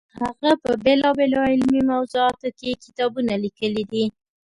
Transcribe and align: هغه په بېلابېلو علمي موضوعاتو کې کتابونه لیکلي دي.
هغه 0.21 0.51
په 0.63 0.71
بېلابېلو 0.83 1.37
علمي 1.51 1.81
موضوعاتو 1.91 2.47
کې 2.59 2.71
کتابونه 2.83 3.33
لیکلي 3.43 3.83
دي. 3.91 4.05